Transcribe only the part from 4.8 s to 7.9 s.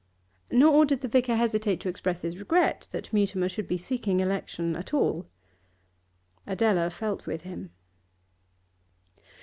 all. Adela felt with him.